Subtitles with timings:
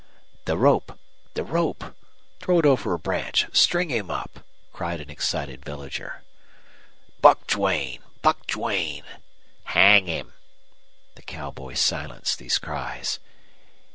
[0.45, 0.97] "The rope!
[1.35, 1.95] The rope!
[2.39, 3.45] Throw it over a branch!
[3.53, 4.39] String him up!"
[4.73, 6.23] cried an excited villager.
[7.21, 8.01] "Buck Duane!
[8.23, 9.03] Buck Duane!"
[9.65, 10.33] "Hang him!"
[11.13, 13.19] The cowboy silenced these cries.